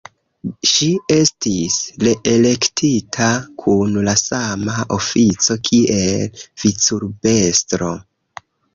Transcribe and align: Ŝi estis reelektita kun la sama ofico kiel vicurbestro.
Ŝi 0.69 0.87
estis 1.15 1.75
reelektita 2.07 3.29
kun 3.65 4.01
la 4.09 4.17
sama 4.25 4.81
ofico 5.01 5.61
kiel 5.71 6.45
vicurbestro. 6.67 7.97